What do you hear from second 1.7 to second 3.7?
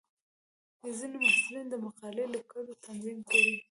مقالې لیکلو تمرین کوي.